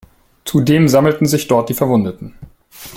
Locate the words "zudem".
0.45-0.87